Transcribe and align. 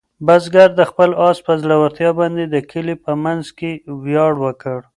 بزګر 0.25 0.69
د 0.79 0.81
خپل 0.89 1.09
آس 1.27 1.37
په 1.47 1.53
زړورتیا 1.61 2.09
باندې 2.19 2.43
د 2.47 2.55
کلي 2.71 2.95
په 3.05 3.11
منځ 3.23 3.45
کې 3.57 3.71
ویاړ 4.03 4.33
وکړ. 4.45 4.79